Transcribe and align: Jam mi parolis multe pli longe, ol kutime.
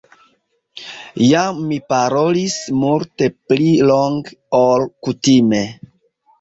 Jam 1.31 1.59
mi 1.67 1.77
parolis 1.93 2.57
multe 2.85 3.29
pli 3.53 3.71
longe, 3.95 4.37
ol 4.65 4.91
kutime. 5.07 5.65